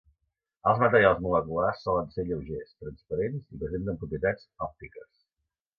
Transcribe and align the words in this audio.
Els 0.69 0.79
materials 0.83 1.21
moleculars 1.25 1.83
solen 1.89 2.09
ser 2.17 2.27
lleugers, 2.31 2.75
transparents 2.85 3.47
i 3.57 3.63
presenten 3.65 4.05
propietats 4.05 4.53
òptiques. 4.71 5.13